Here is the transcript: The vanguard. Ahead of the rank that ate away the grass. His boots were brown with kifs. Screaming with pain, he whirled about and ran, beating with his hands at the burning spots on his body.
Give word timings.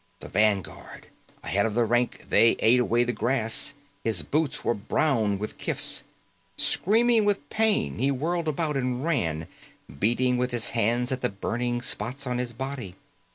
The 0.19 0.29
vanguard. 0.29 1.09
Ahead 1.43 1.67
of 1.67 1.75
the 1.75 1.85
rank 1.85 2.25
that 2.31 2.55
ate 2.57 2.79
away 2.79 3.03
the 3.03 3.13
grass. 3.13 3.75
His 4.03 4.23
boots 4.23 4.65
were 4.65 4.73
brown 4.73 5.37
with 5.37 5.59
kifs. 5.59 6.01
Screaming 6.57 7.23
with 7.23 7.47
pain, 7.51 7.99
he 7.99 8.09
whirled 8.09 8.47
about 8.47 8.75
and 8.75 9.03
ran, 9.03 9.45
beating 9.99 10.37
with 10.39 10.49
his 10.49 10.71
hands 10.71 11.11
at 11.11 11.21
the 11.21 11.29
burning 11.29 11.83
spots 11.83 12.25
on 12.25 12.39
his 12.39 12.51
body. 12.51 12.95